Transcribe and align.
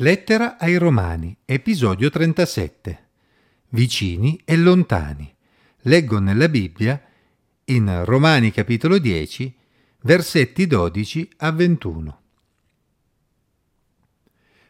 Lettera 0.00 0.58
ai 0.58 0.76
Romani, 0.76 1.34
episodio 1.46 2.10
37. 2.10 3.08
Vicini 3.70 4.38
e 4.44 4.54
lontani. 4.54 5.34
Leggo 5.84 6.18
nella 6.18 6.50
Bibbia, 6.50 7.02
in 7.64 8.04
Romani 8.04 8.50
capitolo 8.50 8.98
10, 8.98 9.56
versetti 10.02 10.66
12 10.66 11.30
a 11.38 11.50
21. 11.50 12.20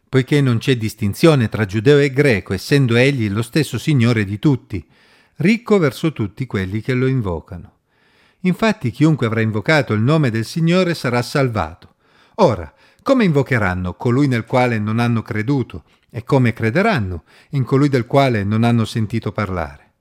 Poiché 0.08 0.40
non 0.40 0.58
c'è 0.58 0.76
distinzione 0.76 1.48
tra 1.48 1.64
giudeo 1.64 1.98
e 1.98 2.12
greco, 2.12 2.54
essendo 2.54 2.94
egli 2.94 3.28
lo 3.28 3.42
stesso 3.42 3.78
Signore 3.78 4.24
di 4.24 4.38
tutti, 4.38 4.86
ricco 5.38 5.78
verso 5.78 6.12
tutti 6.12 6.46
quelli 6.46 6.80
che 6.80 6.94
lo 6.94 7.08
invocano. 7.08 7.78
Infatti 8.42 8.92
chiunque 8.92 9.26
avrà 9.26 9.40
invocato 9.40 9.92
il 9.92 10.02
nome 10.02 10.30
del 10.30 10.44
Signore 10.44 10.94
sarà 10.94 11.20
salvato. 11.20 11.94
Ora, 12.36 12.72
come 13.06 13.22
invocheranno 13.22 13.94
colui 13.94 14.26
nel 14.26 14.44
quale 14.44 14.80
non 14.80 14.98
hanno 14.98 15.22
creduto? 15.22 15.84
E 16.10 16.24
come 16.24 16.52
crederanno 16.52 17.22
in 17.50 17.62
colui 17.62 17.88
del 17.88 18.04
quale 18.04 18.42
non 18.42 18.64
hanno 18.64 18.84
sentito 18.84 19.30
parlare? 19.30 19.92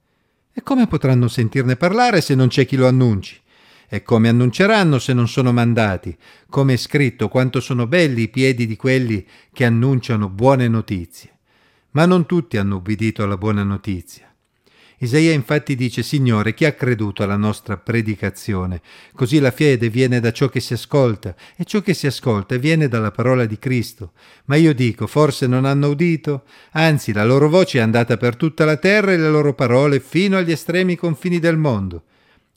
E 0.51 0.63
come 0.63 0.87
potranno 0.87 1.27
sentirne 1.27 1.75
parlare 1.75 2.19
se 2.19 2.33
non 2.33 2.47
c'è 2.47 2.65
chi 2.65 2.75
lo 2.75 2.87
annunci? 2.87 3.39
E 3.87 4.01
come 4.01 4.29
annunceranno 4.29 4.97
se 4.97 5.13
non 5.13 5.27
sono 5.27 5.53
mandati? 5.53 6.17
Come 6.49 6.73
è 6.73 6.77
scritto 6.77 7.27
quanto 7.27 7.59
sono 7.59 7.85
belli 7.85 8.23
i 8.23 8.29
piedi 8.29 8.65
di 8.65 8.75
quelli 8.75 9.23
che 9.53 9.65
annunciano 9.65 10.27
buone 10.27 10.67
notizie. 10.67 11.37
Ma 11.91 12.07
non 12.07 12.25
tutti 12.25 12.57
hanno 12.57 12.77
ubbidito 12.77 13.21
alla 13.21 13.37
buona 13.37 13.61
notizia. 13.61 14.34
Isaia 14.99 15.33
infatti 15.33 15.75
dice, 15.75 16.03
Signore, 16.03 16.53
chi 16.53 16.63
ha 16.65 16.71
creduto 16.71 17.23
alla 17.23 17.35
nostra 17.35 17.75
predicazione? 17.75 18.81
Così 19.13 19.39
la 19.39 19.51
fede 19.51 19.89
viene 19.89 20.19
da 20.19 20.31
ciò 20.31 20.47
che 20.47 20.61
si 20.61 20.73
ascolta, 20.73 21.35
e 21.57 21.65
ciò 21.65 21.81
che 21.81 21.93
si 21.93 22.07
ascolta 22.07 22.55
viene 22.55 22.87
dalla 22.87 23.11
parola 23.11 23.45
di 23.45 23.59
Cristo. 23.59 24.13
Ma 24.45 24.55
io 24.55 24.73
dico, 24.73 25.05
forse 25.05 25.47
non 25.47 25.65
hanno 25.65 25.89
udito? 25.89 26.43
Anzi, 26.71 27.11
la 27.11 27.25
loro 27.25 27.49
voce 27.49 27.79
è 27.79 27.81
andata 27.81 28.15
per 28.15 28.35
tutta 28.37 28.63
la 28.63 28.77
terra 28.77 29.11
e 29.11 29.17
le 29.17 29.29
loro 29.29 29.53
parole 29.53 29.99
fino 29.99 30.37
agli 30.37 30.51
estremi 30.51 30.95
confini 30.95 31.39
del 31.39 31.57
mondo. 31.57 32.03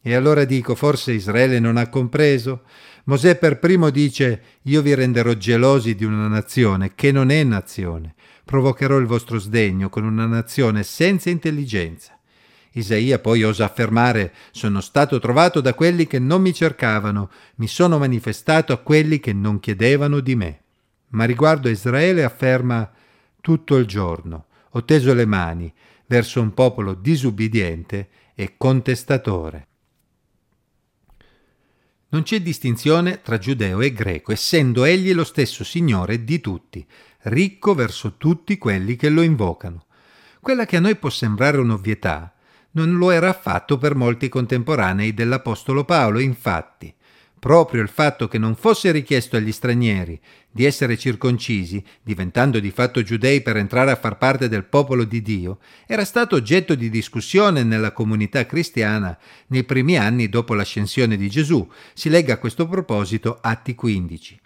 E 0.01 0.15
allora 0.15 0.45
dico, 0.45 0.75
forse 0.77 1.13
Israele 1.13 1.59
non 1.59 1.77
ha 1.77 1.89
compreso? 1.89 2.63
Mosè 3.05 3.37
per 3.37 3.59
primo 3.59 3.91
dice, 3.91 4.43
io 4.63 4.81
vi 4.81 4.95
renderò 4.95 5.33
gelosi 5.33 5.95
di 5.95 6.05
una 6.05 6.29
nazione 6.29 6.93
che 6.95 7.11
non 7.11 7.31
è 7.31 7.43
nazione. 7.43 8.15
Provocherò 8.45 8.97
il 8.99 9.07
vostro 9.07 9.39
sdegno 9.39 9.89
con 9.89 10.05
una 10.05 10.27
nazione 10.27 10.83
senza 10.83 11.31
intelligenza. 11.31 12.18
Isaia 12.79 13.19
poi 13.19 13.43
osa 13.43 13.65
affermare 13.65 14.33
sono 14.51 14.81
stato 14.81 15.19
trovato 15.19 15.61
da 15.61 15.75
quelli 15.75 16.07
che 16.07 16.19
non 16.19 16.43
mi 16.43 16.53
cercavano, 16.53 17.31
mi 17.57 17.67
sono 17.67 17.99
manifestato 17.99 18.73
a 18.73 18.79
quelli 18.79 19.21
che 19.21 19.33
non 19.33 19.61
chiedevano 19.61 20.21
di 20.21 20.35
me. 20.35 20.63
Ma 21.11 21.25
riguardo 21.25 21.69
a 21.69 21.71
Israele 21.71 22.25
afferma 22.25 22.91
tutto 23.41 23.77
il 23.77 23.87
giorno 23.87 24.47
ho 24.73 24.85
teso 24.85 25.15
le 25.15 25.25
mani 25.25 25.73
verso 26.07 26.41
un 26.41 26.53
popolo 26.55 26.95
disubbidiente 26.95 28.09
e 28.35 28.55
contestatore. 28.57 29.67
Non 32.11 32.23
c'è 32.23 32.41
distinzione 32.41 33.21
tra 33.21 33.39
giudeo 33.39 33.81
e 33.81 33.93
greco, 33.93 34.33
essendo 34.33 34.85
egli 34.85 35.13
lo 35.13 35.25
stesso 35.25 35.65
Signore 35.65 36.25
di 36.25 36.41
tutti, 36.41 36.87
ricco 37.23 37.75
verso 37.75 38.17
tutti 38.17 38.57
quelli 38.57 38.97
che 38.97 39.11
lo 39.11 39.21
invocano. 39.21 39.87
Quella 40.41 40.65
che 40.65 40.77
a 40.77 40.81
noi 40.81 40.97
può 40.97 41.11
sembrare 41.11 41.59
un'ovvietà, 41.59 42.33
non 42.73 42.97
lo 42.97 43.11
era 43.11 43.29
affatto 43.29 43.79
per 43.79 43.95
molti 43.95 44.29
contemporanei 44.29 45.15
dell'Apostolo 45.15 45.85
Paolo, 45.85 46.19
infatti. 46.19 46.95
Proprio 47.39 47.83
il 47.83 47.89
fatto 47.89 48.27
che 48.27 48.37
non 48.37 48.57
fosse 48.57 48.91
richiesto 48.91 49.37
agli 49.37 49.53
stranieri 49.53 50.21
di 50.51 50.65
essere 50.65 50.99
circoncisi, 50.99 51.83
diventando 52.03 52.59
di 52.59 52.73
fatto 52.73 53.03
giudei 53.03 53.43
per 53.43 53.57
entrare 53.57 53.93
a 53.93 53.97
far 53.97 54.19
parte 54.19 54.49
del 54.49 54.65
popolo 54.65 55.05
di 55.05 55.23
Dio, 55.23 55.59
era 55.87 56.05
stato 56.05 56.35
oggetto 56.35 56.75
di 56.75 56.91
discussione 56.91 57.63
nella 57.63 57.93
comunità 57.93 58.45
cristiana 58.45 59.17
nei 59.49 59.63
primi 59.63 59.97
anni 59.97 60.29
dopo 60.29 60.55
l'ascensione 60.55 61.17
di 61.17 61.31
Gesù. 61.31 61.69
Si 61.93 62.09
legga 62.09 62.35
a 62.35 62.39
questo 62.39 62.67
proposito 62.67 63.39
Atti 63.41 63.77
15. 63.77 64.41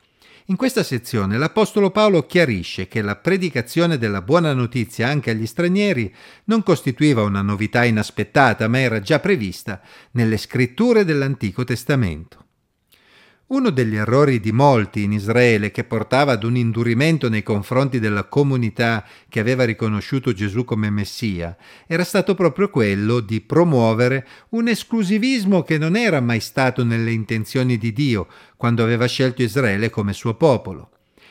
In 0.46 0.56
questa 0.56 0.82
sezione 0.82 1.38
l'Apostolo 1.38 1.92
Paolo 1.92 2.26
chiarisce 2.26 2.88
che 2.88 3.00
la 3.00 3.14
predicazione 3.14 3.96
della 3.96 4.22
buona 4.22 4.52
notizia 4.52 5.06
anche 5.06 5.30
agli 5.30 5.46
stranieri 5.46 6.12
non 6.44 6.64
costituiva 6.64 7.22
una 7.22 7.42
novità 7.42 7.84
inaspettata, 7.84 8.66
ma 8.66 8.80
era 8.80 8.98
già 9.00 9.20
prevista 9.20 9.80
nelle 10.12 10.36
scritture 10.36 11.04
dell'Antico 11.04 11.62
Testamento. 11.62 12.46
Uno 13.52 13.68
degli 13.68 13.96
errori 13.96 14.40
di 14.40 14.50
molti 14.50 15.02
in 15.02 15.12
Israele 15.12 15.70
che 15.70 15.84
portava 15.84 16.32
ad 16.32 16.42
un 16.42 16.56
indurimento 16.56 17.28
nei 17.28 17.42
confronti 17.42 18.00
della 18.00 18.24
comunità 18.24 19.04
che 19.28 19.40
aveva 19.40 19.64
riconosciuto 19.64 20.32
Gesù 20.32 20.64
come 20.64 20.88
Messia 20.88 21.54
era 21.86 22.02
stato 22.02 22.34
proprio 22.34 22.70
quello 22.70 23.20
di 23.20 23.42
promuovere 23.42 24.26
un 24.50 24.68
esclusivismo 24.68 25.60
che 25.64 25.76
non 25.76 25.96
era 25.96 26.22
mai 26.22 26.40
stato 26.40 26.82
nelle 26.82 27.12
intenzioni 27.12 27.76
di 27.76 27.92
Dio 27.92 28.26
quando 28.56 28.82
aveva 28.82 29.04
scelto 29.04 29.42
Israele 29.42 29.90
come 29.90 30.14
suo 30.14 30.32
popolo. 30.32 30.88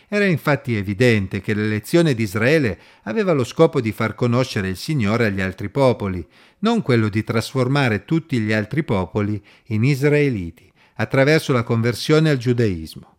Era 0.07 0.25
infatti 0.25 0.75
evidente 0.75 1.41
che 1.41 1.55
l'elezione 1.55 2.13
di 2.13 2.21
Israele 2.21 2.77
aveva 3.05 3.31
lo 3.31 3.43
scopo 3.43 3.81
di 3.81 3.91
far 3.91 4.13
conoscere 4.13 4.67
il 4.67 4.77
Signore 4.77 5.25
agli 5.25 5.41
altri 5.41 5.69
popoli, 5.69 6.23
non 6.59 6.83
quello 6.83 7.09
di 7.09 7.23
trasformare 7.23 8.05
tutti 8.05 8.37
gli 8.37 8.53
altri 8.53 8.83
popoli 8.83 9.43
in 9.69 9.83
israeliti 9.83 10.70
attraverso 10.95 11.53
la 11.53 11.63
conversione 11.63 12.29
al 12.29 12.37
giudaismo. 12.37 13.15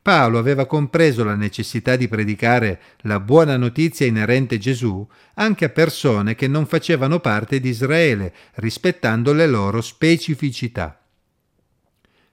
Paolo 0.00 0.38
aveva 0.38 0.66
compreso 0.66 1.24
la 1.24 1.34
necessità 1.34 1.96
di 1.96 2.08
predicare 2.08 2.80
la 3.02 3.20
buona 3.20 3.56
notizia 3.56 4.06
inerente 4.06 4.54
a 4.54 4.58
Gesù 4.58 5.06
anche 5.34 5.66
a 5.66 5.70
persone 5.70 6.34
che 6.34 6.48
non 6.48 6.66
facevano 6.66 7.20
parte 7.20 7.60
di 7.60 7.68
Israele, 7.68 8.32
rispettando 8.54 9.32
le 9.32 9.46
loro 9.46 9.80
specificità. 9.80 10.98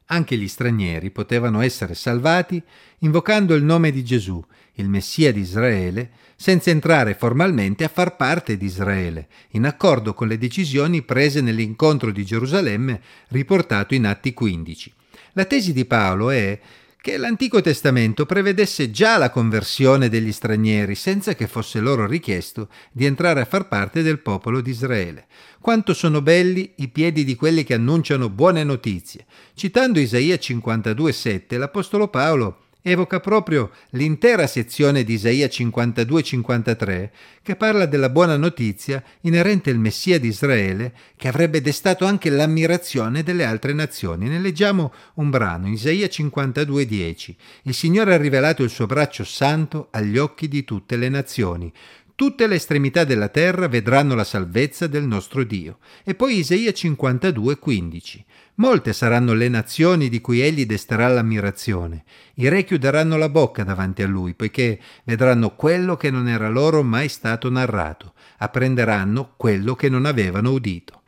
Anche 0.08 0.38
gli 0.38 0.48
stranieri 0.48 1.10
potevano 1.10 1.62
essere 1.62 1.96
salvati 1.96 2.62
invocando 3.00 3.56
il 3.56 3.64
nome 3.64 3.92
di 3.92 4.04
Gesù, 4.04 4.44
il 4.74 4.88
Messia 4.88 5.32
di 5.32 5.40
Israele, 5.40 6.12
senza 6.36 6.70
entrare 6.70 7.16
formalmente 7.16 7.84
a 7.84 7.88
far 7.88 8.16
parte 8.16 8.58
di 8.58 8.66
Israele, 8.66 9.28
in 9.52 9.66
accordo 9.66 10.14
con 10.14 10.28
le 10.28 10.38
decisioni 10.38 11.02
prese 11.02 11.42
nell'incontro 11.42 12.12
di 12.12 12.24
Gerusalemme 12.24 13.02
riportato 13.30 13.96
in 13.96 14.06
Atti 14.06 14.34
15. 14.34 14.94
La 15.34 15.46
tesi 15.46 15.74
di 15.74 15.86
Paolo 15.86 16.30
è 16.30 16.60
che 17.06 17.18
l'Antico 17.18 17.62
Testamento 17.62 18.26
prevedesse 18.26 18.90
già 18.90 19.20
la 19.20 19.30
conversione 19.30 20.10
degli 20.10 20.32
stranieri 20.32 20.96
senza 20.96 21.36
che 21.36 21.46
fosse 21.46 21.80
loro 21.80 22.08
richiesto 22.08 22.68
di 22.92 23.06
entrare 23.06 23.42
a 23.42 23.46
far 23.46 23.68
parte 23.68 24.02
del 24.02 24.18
popolo 24.18 24.60
di 24.60 24.72
Israele. 24.72 25.28
Quanto 25.62 25.94
sono 25.94 26.24
belli 26.24 26.74
i 26.78 26.88
piedi 26.88 27.24
di 27.24 27.36
quelli 27.36 27.64
che 27.64 27.76
annunciano 27.76 28.32
buone 28.32 28.64
notizie. 28.64 29.28
Citando 29.54 30.00
Isaia 30.00 30.34
52,7, 30.34 31.60
l'Apostolo 31.60 32.08
Paolo 32.08 32.65
evoca 32.88 33.20
proprio 33.20 33.72
l'intera 33.92 34.46
sezione 34.46 35.04
di 35.04 35.14
Isaia 35.14 35.48
52-53 35.48 37.10
che 37.42 37.56
parla 37.56 37.88
della 37.88 38.10
buona 38.10 38.38
notizia 38.38 39.04
inerente 39.22 39.72
al 39.72 39.80
Messia 39.80 40.20
di 40.20 40.28
Israele 40.28 40.94
che 41.18 41.28
avrebbe 41.28 41.62
destato 41.62 42.06
anche 42.06 42.30
l'ammirazione 42.30 43.24
delle 43.24 43.44
altre 43.44 43.74
nazioni. 43.74 44.30
Ne 44.30 44.38
leggiamo 44.38 44.94
un 45.16 45.32
brano, 45.32 45.68
Isaia 45.68 46.06
52-10. 46.06 47.36
Il 47.64 47.74
Signore 47.74 48.14
ha 48.14 48.18
rivelato 48.18 48.62
il 48.62 48.70
suo 48.70 48.86
braccio 48.86 49.24
santo 49.24 49.88
agli 49.90 50.20
occhi 50.20 50.48
di 50.48 50.64
tutte 50.64 50.96
le 50.96 51.10
nazioni. 51.10 51.74
Tutte 52.16 52.48
le 52.48 52.56
estremità 52.56 53.04
della 53.04 53.28
terra 53.28 53.68
vedranno 53.68 54.16
la 54.16 54.24
salvezza 54.24 54.88
del 54.88 55.04
nostro 55.04 55.44
Dio. 55.44 55.80
E 56.06 56.16
poi 56.16 56.38
Isaia 56.38 56.72
52, 56.72 57.60
15. 57.60 58.26
Molte 58.56 58.94
saranno 58.94 59.34
le 59.34 59.50
nazioni 59.50 60.08
di 60.08 60.22
cui 60.22 60.40
egli 60.40 60.66
desterà 60.66 61.10
l'ammirazione. 61.10 62.06
I 62.36 62.48
re 62.48 62.64
chiuderanno 62.64 63.18
la 63.18 63.28
bocca 63.28 63.66
davanti 63.66 64.02
a 64.02 64.08
lui, 64.08 64.34
poiché 64.34 64.80
vedranno 65.04 65.56
quello 65.56 65.98
che 65.98 66.10
non 66.10 66.30
era 66.30 66.48
loro 66.48 66.84
mai 66.84 67.10
stato 67.10 67.50
narrato, 67.50 68.14
apprenderanno 68.38 69.34
quello 69.36 69.76
che 69.76 69.90
non 69.90 70.06
avevano 70.06 70.52
udito. 70.52 71.02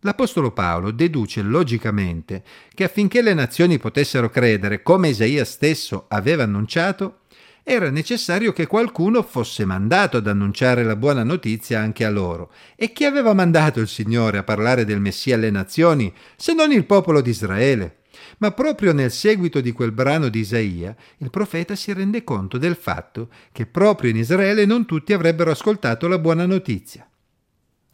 L'Apostolo 0.00 0.50
Paolo 0.52 0.90
deduce 0.90 1.40
logicamente 1.40 2.42
che 2.74 2.84
affinché 2.84 3.22
le 3.22 3.32
nazioni 3.32 3.78
potessero 3.78 4.28
credere, 4.28 4.82
come 4.82 5.08
Isaia 5.08 5.46
stesso 5.46 6.04
aveva 6.08 6.42
annunciato, 6.42 7.20
era 7.66 7.88
necessario 7.88 8.52
che 8.52 8.66
qualcuno 8.66 9.22
fosse 9.22 9.64
mandato 9.64 10.18
ad 10.18 10.26
annunciare 10.26 10.84
la 10.84 10.96
buona 10.96 11.24
notizia 11.24 11.80
anche 11.80 12.04
a 12.04 12.10
loro. 12.10 12.52
E 12.76 12.92
chi 12.92 13.06
aveva 13.06 13.32
mandato 13.32 13.80
il 13.80 13.88
Signore 13.88 14.36
a 14.36 14.42
parlare 14.42 14.84
del 14.84 15.00
Messia 15.00 15.34
alle 15.34 15.50
nazioni, 15.50 16.12
se 16.36 16.52
non 16.52 16.72
il 16.72 16.84
popolo 16.84 17.22
di 17.22 17.30
Israele? 17.30 18.00
Ma 18.38 18.52
proprio 18.52 18.92
nel 18.92 19.10
seguito 19.10 19.62
di 19.62 19.72
quel 19.72 19.92
brano 19.92 20.28
di 20.28 20.40
Isaia, 20.40 20.94
il 21.18 21.30
profeta 21.30 21.74
si 21.74 21.90
rende 21.94 22.22
conto 22.22 22.58
del 22.58 22.76
fatto 22.76 23.30
che 23.50 23.64
proprio 23.64 24.10
in 24.10 24.18
Israele 24.18 24.66
non 24.66 24.84
tutti 24.84 25.14
avrebbero 25.14 25.50
ascoltato 25.50 26.06
la 26.06 26.18
buona 26.18 26.44
notizia. 26.44 27.08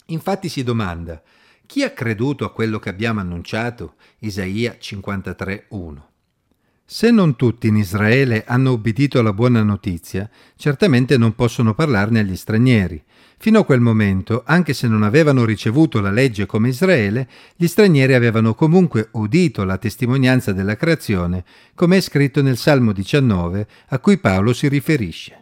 Infatti 0.07 0.49
si 0.49 0.65
domanda, 0.65 1.23
chi 1.65 1.85
ha 1.85 1.93
creduto 1.93 2.45
a 2.45 2.53
quello 2.53 2.81
che 2.81 2.89
abbiamo 2.89 3.21
annunciato? 3.21 3.95
Isaia 4.19 4.77
53.1. 4.81 6.10
Se 6.93 7.13
non 7.13 7.37
tutti 7.37 7.69
in 7.69 7.77
Israele 7.77 8.43
hanno 8.45 8.73
obbedito 8.73 9.21
alla 9.21 9.33
buona 9.33 9.63
notizia, 9.63 10.29
certamente 10.57 11.17
non 11.17 11.37
possono 11.37 11.73
parlarne 11.73 12.19
agli 12.19 12.35
stranieri. 12.35 13.01
Fino 13.39 13.61
a 13.61 13.65
quel 13.65 13.79
momento, 13.81 14.43
anche 14.45 14.75
se 14.75 14.89
non 14.89 15.05
avevano 15.05 15.45
ricevuto 15.45 16.01
la 16.01 16.11
legge 16.11 16.47
come 16.47 16.71
Israele, 16.71 17.29
gli 17.55 17.69
stranieri 17.69 18.15
avevano 18.15 18.55
comunque 18.55 19.07
udito 19.13 19.63
la 19.63 19.79
testimonianza 19.79 20.53
della 20.53 20.75
creazione, 20.75 21.45
come 21.77 21.99
è 21.99 22.01
scritto 22.01 22.43
nel 22.43 22.57
Salmo 22.57 22.91
19, 22.91 23.69
a 23.91 23.99
cui 24.01 24.19
Paolo 24.19 24.53
si 24.53 24.67
riferisce. 24.67 25.40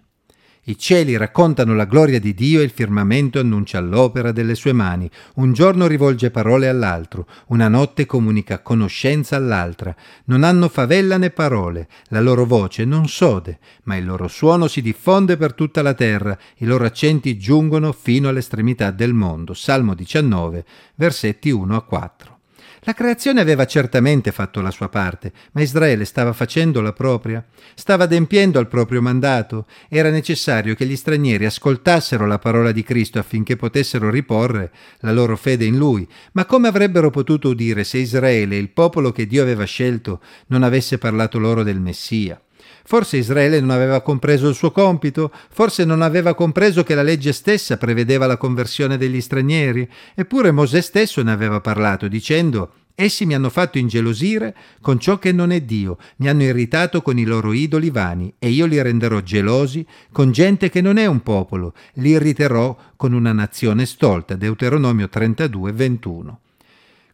I 0.69 0.76
cieli 0.76 1.17
raccontano 1.17 1.75
la 1.75 1.87
gloria 1.87 2.20
di 2.20 2.35
Dio 2.35 2.61
e 2.61 2.65
il 2.65 2.69
firmamento 2.69 3.38
annuncia 3.38 3.81
l'opera 3.81 4.32
delle 4.32 4.55
sue 4.55 4.75
mani. 4.75 5.11
Un 5.37 5.55
giorno 5.55 5.87
rivolge 5.87 6.31
parole 6.31 6.69
all'altro, 6.69 7.26
una 7.47 7.69
notte 7.69 8.05
comunica 8.05 8.59
conoscenza 8.59 9.35
all'altra. 9.35 9.97
Non 10.25 10.44
hanno 10.44 10.69
favella 10.69 11.17
né 11.17 11.31
parole, 11.31 11.88
la 12.09 12.20
loro 12.20 12.44
voce 12.44 12.85
non 12.85 13.09
sode, 13.09 13.61
ma 13.85 13.97
il 13.97 14.05
loro 14.05 14.29
suono 14.29 14.69
si 14.69 14.82
diffonde 14.82 15.38
per 15.38 15.55
tutta 15.55 15.81
la 15.81 15.94
terra, 15.94 16.37
i 16.59 16.67
loro 16.67 16.85
accenti 16.85 17.38
giungono 17.38 17.93
fino 17.93 18.29
all'estremità 18.29 18.91
del 18.91 19.14
mondo. 19.14 19.55
Salmo 19.55 19.94
19, 19.94 20.67
versetti 20.97 21.50
1 21.50 21.76
a 21.76 21.82
4. 21.82 22.38
La 22.83 22.95
creazione 22.95 23.41
aveva 23.41 23.67
certamente 23.67 24.33
fatto 24.33 24.61
la 24.61 24.71
sua 24.71 24.89
parte, 24.89 25.33
ma 25.53 25.61
Israele 25.61 26.05
stava 26.05 26.33
facendo 26.33 26.81
la 26.81 26.93
propria, 26.93 27.45
stava 27.75 28.05
adempiendo 28.05 28.59
al 28.59 28.69
proprio 28.69 29.03
mandato. 29.03 29.67
Era 29.89 30.11
necessario 30.11 30.75
che 30.75 30.87
gli 30.87 30.97
stranieri 30.97 31.45
ascoltassero 31.45 32.27
la 32.27 32.39
parola 32.39 32.73
di 32.73 32.83
Cristo 32.83 33.19
affinché 33.19 33.57
potessero 33.57 34.11
riporre 34.11 34.71
la 35.01 35.13
loro 35.13 35.37
fede 35.37 35.65
in 35.65 35.77
Lui. 35.77 36.09
Ma 36.33 36.45
come 36.45 36.69
avrebbero 36.69 37.11
potuto 37.11 37.49
udire 37.49 37.85
se 37.85 37.99
Israele, 37.99 38.57
il 38.57 38.71
popolo 38.71 39.13
che 39.13 39.27
Dio 39.27 39.43
aveva 39.43 39.65
scelto, 39.65 40.21
non 40.47 40.63
avesse 40.63 40.99
parlato 40.99 41.39
loro 41.39 41.63
del 41.63 41.81
Messia? 41.81 42.41
Forse 42.88 43.19
Israele 43.19 43.61
non 43.61 43.69
aveva 43.69 44.00
compreso 44.00 44.49
il 44.49 44.55
suo 44.55 44.70
compito, 44.70 45.31
forse 45.50 45.85
non 45.85 46.00
aveva 46.00 46.32
compreso 46.32 46.85
che 46.85 46.94
la 46.94 47.02
legge 47.02 47.35
stessa 47.35 47.76
prevedeva 47.76 48.25
la 48.25 48.38
conversione 48.38 48.96
degli 48.96 49.20
stranieri, 49.20 49.87
eppure 50.14 50.52
Mosè 50.52 50.81
stesso 50.81 51.23
ne 51.23 51.31
aveva 51.31 51.61
parlato, 51.61 52.08
dicendo 52.08 52.73
Essi 52.94 53.26
mi 53.26 53.35
hanno 53.35 53.50
fatto 53.50 53.76
ingelosire 53.76 54.56
con 54.81 54.99
ciò 54.99 55.19
che 55.19 55.32
non 55.32 55.50
è 55.50 55.61
Dio, 55.61 55.99
mi 56.17 56.31
hanno 56.31 56.44
irritato 56.44 57.02
con 57.02 57.19
i 57.19 57.25
loro 57.25 57.52
idoli 57.52 57.90
vani, 57.90 58.32
e 58.38 58.49
io 58.49 58.64
li 58.64 58.81
renderò 58.81 59.20
gelosi 59.20 59.87
con 60.11 60.32
gente 60.32 60.70
che 60.70 60.81
non 60.81 60.96
è 60.96 61.05
un 61.05 61.23
popolo, 61.23 61.75
li 61.96 62.12
irriterò 62.12 62.75
con 62.96 63.12
una 63.12 63.35
nazione 63.35 63.85
stolta. 63.85 64.35
Deuteronomio 64.35 65.11
32, 65.11 65.73
21. 65.73 66.40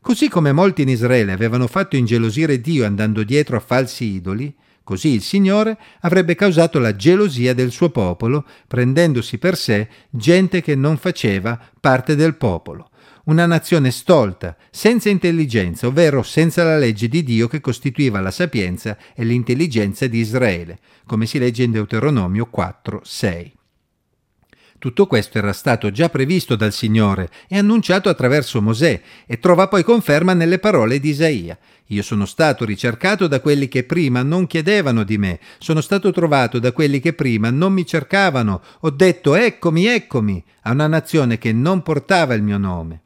Così 0.01 0.29
come 0.29 0.53
molti 0.53 0.83
in 0.83 0.91
Israele 0.91 1.33
avevano 1.33 1.67
fatto 1.67 1.97
ingelosire 1.97 2.61
Dio 2.61 2.87
andando 2.87 3.25
dietro 3.25 3.57
a 3.57 3.61
falsi 3.61 4.05
idoli, 4.05 4.55
Così 4.85 5.09
il 5.09 5.23
Signore 5.23 5.79
avrebbe 6.01 6.35
causato 6.35 6.79
la 6.79 6.95
gelosia 6.95 7.55
del 7.55 7.73
suo 7.73 7.89
popolo, 7.89 8.45
prendendosi 8.69 9.39
per 9.39 9.57
sé 9.57 9.89
gente 10.11 10.61
che 10.61 10.75
non 10.75 10.99
faceva 10.99 11.59
parte 11.81 12.15
del 12.15 12.37
popolo. 12.37 12.91
Una 13.25 13.47
nazione 13.47 13.91
stolta, 13.91 14.55
senza 14.71 15.09
intelligenza, 15.09 15.87
ovvero 15.87 16.23
senza 16.23 16.63
la 16.63 16.77
legge 16.77 17.09
di 17.09 17.23
Dio 17.23 17.49
che 17.49 17.61
costituiva 17.61 18.21
la 18.21 18.31
sapienza 18.31 18.99
e 19.15 19.25
l'intelligenza 19.25 20.07
di 20.07 20.19
Israele, 20.19 20.79
come 21.07 21.25
si 21.25 21.39
legge 21.39 21.63
in 21.63 21.71
Deuteronomio 21.71 22.45
4, 22.45 23.01
6. 23.03 23.55
Tutto 24.85 25.07
questo 25.07 25.39
era 25.39 25.55
stato 25.55 25.91
già 25.91 26.11
previsto 26.11 26.57
dal 26.57 26.71
Signore 26.71 27.31
e 27.49 27.57
annunciato 27.57 28.11
attraverso 28.11 28.61
Mosè 28.61 29.01
e 29.25 29.39
trova 29.39 29.67
poi 29.67 29.83
conferma 29.83 30.35
nelle 30.35 30.59
parole 30.59 31.01
di 31.01 31.09
Isaia. 31.09 31.59
Io 31.87 32.03
sono 32.03 32.27
stato 32.27 32.67
ricercato 32.67 33.27
da 33.27 33.41
quelli 33.41 33.69
che 33.69 33.85
prima 33.85 34.23
non 34.23 34.47
chiedevano 34.47 35.03
di 35.03 35.17
me, 35.17 35.41
sono 35.57 35.81
stato 35.81 36.13
trovato 36.13 36.59
da 36.59 36.73
quelli 36.73 37.01
che 37.01 37.15
prima 37.15 37.49
non 37.49 37.73
mi 37.73 37.87
cercavano, 37.87 38.61
ho 38.81 38.91
detto 38.91 39.35
eccomi, 39.35 39.87
eccomi, 39.87 40.45
a 40.65 40.73
una 40.73 40.87
nazione 40.87 41.39
che 41.39 41.55
non 41.55 41.81
portava 41.81 42.35
il 42.35 42.43
mio 42.43 42.59
nome. 42.59 43.05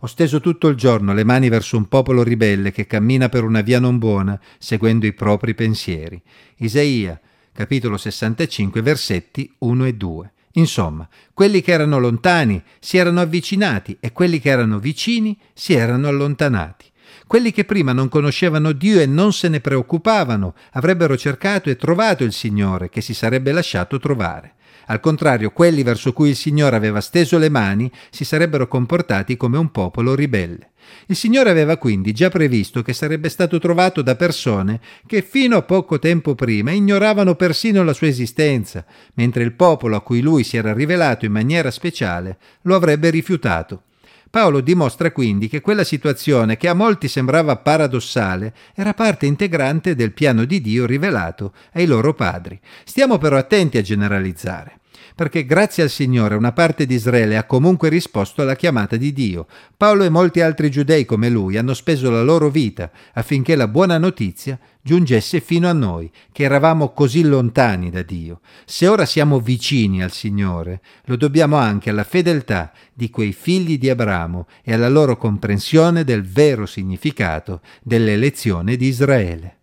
Ho 0.00 0.08
steso 0.08 0.40
tutto 0.40 0.66
il 0.66 0.74
giorno 0.74 1.12
le 1.14 1.22
mani 1.22 1.48
verso 1.48 1.76
un 1.76 1.86
popolo 1.86 2.24
ribelle 2.24 2.72
che 2.72 2.88
cammina 2.88 3.28
per 3.28 3.44
una 3.44 3.60
via 3.60 3.78
non 3.78 3.98
buona, 3.98 4.36
seguendo 4.58 5.06
i 5.06 5.12
propri 5.12 5.54
pensieri. 5.54 6.20
Isaia, 6.56 7.20
capitolo 7.52 7.96
65, 7.96 8.82
versetti 8.82 9.54
1 9.58 9.84
e 9.84 9.94
2. 9.94 10.32
Insomma, 10.54 11.08
quelli 11.32 11.60
che 11.60 11.72
erano 11.72 11.98
lontani 11.98 12.62
si 12.80 12.96
erano 12.96 13.20
avvicinati 13.20 13.96
e 14.00 14.12
quelli 14.12 14.40
che 14.40 14.50
erano 14.50 14.78
vicini 14.78 15.38
si 15.52 15.74
erano 15.74 16.08
allontanati. 16.08 16.86
Quelli 17.26 17.52
che 17.52 17.64
prima 17.64 17.92
non 17.92 18.08
conoscevano 18.08 18.72
Dio 18.72 19.00
e 19.00 19.06
non 19.06 19.32
se 19.32 19.48
ne 19.48 19.60
preoccupavano 19.60 20.54
avrebbero 20.72 21.16
cercato 21.16 21.70
e 21.70 21.76
trovato 21.76 22.24
il 22.24 22.32
Signore 22.32 22.88
che 22.88 23.00
si 23.00 23.14
sarebbe 23.14 23.52
lasciato 23.52 23.98
trovare. 23.98 24.54
Al 24.90 24.98
contrario, 24.98 25.52
quelli 25.52 25.84
verso 25.84 26.12
cui 26.12 26.30
il 26.30 26.36
Signore 26.36 26.74
aveva 26.74 27.00
steso 27.00 27.38
le 27.38 27.48
mani 27.48 27.88
si 28.10 28.24
sarebbero 28.24 28.66
comportati 28.66 29.36
come 29.36 29.56
un 29.56 29.70
popolo 29.70 30.16
ribelle. 30.16 30.70
Il 31.06 31.14
Signore 31.14 31.48
aveva 31.48 31.76
quindi 31.76 32.10
già 32.12 32.28
previsto 32.28 32.82
che 32.82 32.92
sarebbe 32.92 33.28
stato 33.28 33.60
trovato 33.60 34.02
da 34.02 34.16
persone 34.16 34.80
che 35.06 35.22
fino 35.22 35.56
a 35.56 35.62
poco 35.62 36.00
tempo 36.00 36.34
prima 36.34 36.72
ignoravano 36.72 37.36
persino 37.36 37.84
la 37.84 37.92
sua 37.92 38.08
esistenza, 38.08 38.84
mentre 39.14 39.44
il 39.44 39.52
popolo 39.52 39.94
a 39.94 40.02
cui 40.02 40.20
lui 40.20 40.42
si 40.42 40.56
era 40.56 40.72
rivelato 40.72 41.24
in 41.24 41.30
maniera 41.30 41.70
speciale 41.70 42.38
lo 42.62 42.74
avrebbe 42.74 43.10
rifiutato. 43.10 43.82
Paolo 44.28 44.60
dimostra 44.60 45.12
quindi 45.12 45.48
che 45.48 45.60
quella 45.60 45.84
situazione, 45.84 46.56
che 46.56 46.66
a 46.66 46.74
molti 46.74 47.06
sembrava 47.06 47.56
paradossale, 47.56 48.54
era 48.74 48.94
parte 48.94 49.26
integrante 49.26 49.94
del 49.94 50.12
piano 50.12 50.44
di 50.44 50.60
Dio 50.60 50.84
rivelato 50.84 51.52
ai 51.74 51.86
loro 51.86 52.12
padri. 52.12 52.58
Stiamo 52.84 53.18
però 53.18 53.36
attenti 53.36 53.78
a 53.78 53.82
generalizzare 53.82 54.79
perché 55.20 55.44
grazie 55.44 55.82
al 55.82 55.90
Signore 55.90 56.34
una 56.34 56.52
parte 56.52 56.86
di 56.86 56.94
Israele 56.94 57.36
ha 57.36 57.44
comunque 57.44 57.90
risposto 57.90 58.40
alla 58.40 58.56
chiamata 58.56 58.96
di 58.96 59.12
Dio. 59.12 59.48
Paolo 59.76 60.04
e 60.04 60.08
molti 60.08 60.40
altri 60.40 60.70
giudei 60.70 61.04
come 61.04 61.28
lui 61.28 61.58
hanno 61.58 61.74
speso 61.74 62.10
la 62.10 62.22
loro 62.22 62.48
vita 62.48 62.90
affinché 63.12 63.54
la 63.54 63.68
buona 63.68 63.98
notizia 63.98 64.58
giungesse 64.80 65.40
fino 65.40 65.68
a 65.68 65.74
noi, 65.74 66.10
che 66.32 66.44
eravamo 66.44 66.94
così 66.94 67.22
lontani 67.22 67.90
da 67.90 68.00
Dio. 68.00 68.40
Se 68.64 68.88
ora 68.88 69.04
siamo 69.04 69.40
vicini 69.40 70.02
al 70.02 70.10
Signore, 70.10 70.80
lo 71.04 71.16
dobbiamo 71.16 71.56
anche 71.56 71.90
alla 71.90 72.04
fedeltà 72.04 72.72
di 72.94 73.10
quei 73.10 73.34
figli 73.34 73.76
di 73.76 73.90
Abramo 73.90 74.46
e 74.62 74.72
alla 74.72 74.88
loro 74.88 75.18
comprensione 75.18 76.02
del 76.02 76.22
vero 76.22 76.64
significato 76.64 77.60
dell'elezione 77.82 78.74
di 78.74 78.86
Israele. 78.86 79.59